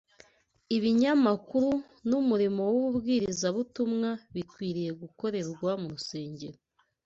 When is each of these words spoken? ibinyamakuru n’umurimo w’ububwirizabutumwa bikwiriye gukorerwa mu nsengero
ibinyamakuru 0.75 1.69
n’umurimo 2.09 2.63
w’ububwirizabutumwa 2.73 4.09
bikwiriye 4.35 4.91
gukorerwa 5.01 5.71
mu 5.81 5.89
nsengero 5.99 6.59